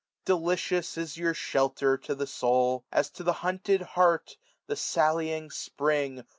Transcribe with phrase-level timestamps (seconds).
[0.25, 2.83] Delicious is your shelter to the soul.
[2.91, 4.35] As to the hunted hart
[4.65, 6.25] the sallying spring.